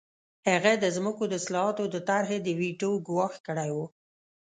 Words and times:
هغه 0.49 0.71
د 0.83 0.85
ځمکو 0.95 1.23
د 1.27 1.33
اصلاحاتو 1.41 1.83
د 1.93 1.95
طرحې 2.09 2.37
د 2.43 2.47
ویټو 2.59 2.91
ګواښ 3.07 3.33
کړی 3.47 3.69
و 3.75 3.77